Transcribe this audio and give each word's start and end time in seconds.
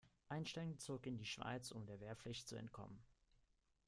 Einstein 0.29 0.79
zog 0.79 1.05
in 1.05 1.15
die 1.19 1.27
Schweiz, 1.27 1.69
um 1.69 1.85
der 1.85 1.99
Wehrpflicht 1.99 2.47
zu 2.47 2.55
entkommen. 2.55 3.03